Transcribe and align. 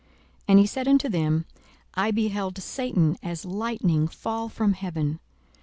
42:010:018 0.01 0.09
And 0.49 0.59
he 0.59 0.65
said 0.65 0.87
unto 0.87 1.09
them, 1.09 1.45
I 1.93 2.09
beheld 2.09 2.57
Satan 2.57 3.17
as 3.21 3.45
lightning 3.45 4.07
fall 4.07 4.49
from 4.49 4.73
heaven. 4.73 5.19